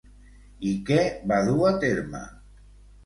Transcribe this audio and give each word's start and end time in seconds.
I 0.69 0.71
què 0.87 0.97
va 1.33 1.39
dur 1.49 1.59
a 1.73 1.77
terme? 1.87 2.23